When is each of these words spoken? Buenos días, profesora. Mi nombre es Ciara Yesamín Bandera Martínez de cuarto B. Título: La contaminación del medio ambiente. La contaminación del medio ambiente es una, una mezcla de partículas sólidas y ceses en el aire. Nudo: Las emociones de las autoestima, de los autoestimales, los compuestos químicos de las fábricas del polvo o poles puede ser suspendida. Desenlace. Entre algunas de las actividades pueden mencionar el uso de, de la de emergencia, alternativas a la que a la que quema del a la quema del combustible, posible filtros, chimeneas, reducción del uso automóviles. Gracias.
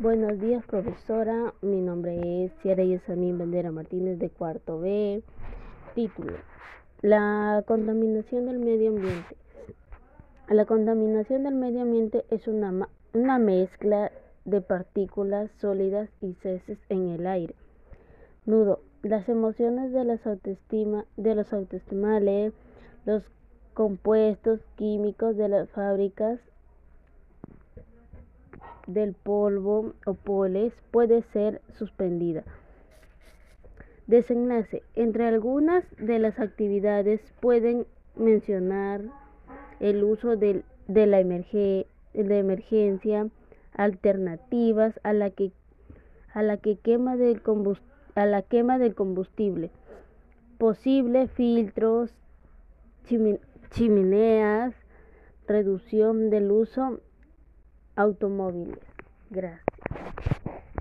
Buenos 0.00 0.40
días, 0.40 0.64
profesora. 0.66 1.54
Mi 1.62 1.80
nombre 1.80 2.44
es 2.44 2.52
Ciara 2.60 2.84
Yesamín 2.84 3.38
Bandera 3.38 3.70
Martínez 3.70 4.18
de 4.18 4.28
cuarto 4.28 4.78
B. 4.80 5.22
Título: 5.94 6.34
La 7.00 7.64
contaminación 7.66 8.46
del 8.46 8.58
medio 8.58 8.90
ambiente. 8.90 9.36
La 10.48 10.66
contaminación 10.66 11.44
del 11.44 11.54
medio 11.54 11.82
ambiente 11.82 12.24
es 12.30 12.46
una, 12.46 12.88
una 13.14 13.38
mezcla 13.38 14.12
de 14.44 14.60
partículas 14.60 15.50
sólidas 15.60 16.10
y 16.20 16.34
ceses 16.34 16.78
en 16.88 17.08
el 17.08 17.26
aire. 17.26 17.54
Nudo: 18.46 18.80
Las 19.02 19.28
emociones 19.28 19.92
de 19.92 20.04
las 20.04 20.26
autoestima, 20.26 21.06
de 21.16 21.34
los 21.34 21.52
autoestimales, 21.52 22.52
los 23.06 23.22
compuestos 23.72 24.60
químicos 24.76 25.36
de 25.36 25.48
las 25.48 25.70
fábricas 25.70 26.38
del 28.86 29.14
polvo 29.14 29.94
o 30.06 30.14
poles 30.14 30.72
puede 30.90 31.22
ser 31.22 31.60
suspendida. 31.72 32.44
Desenlace. 34.06 34.82
Entre 34.94 35.26
algunas 35.26 35.84
de 35.96 36.18
las 36.18 36.38
actividades 36.38 37.20
pueden 37.40 37.86
mencionar 38.16 39.02
el 39.80 40.04
uso 40.04 40.36
de, 40.36 40.62
de 40.88 41.06
la 41.06 41.18
de 41.20 42.38
emergencia, 42.38 43.28
alternativas 43.72 45.00
a 45.02 45.12
la 45.12 45.30
que 45.30 45.52
a 46.32 46.42
la 46.42 46.56
que 46.56 46.76
quema 46.76 47.16
del 47.16 47.40
a 48.14 48.26
la 48.26 48.42
quema 48.42 48.78
del 48.78 48.94
combustible, 48.94 49.70
posible 50.58 51.28
filtros, 51.28 52.12
chimeneas, 53.70 54.74
reducción 55.46 56.30
del 56.30 56.50
uso 56.50 57.00
automóviles. 57.96 58.84
Gracias. 59.30 59.73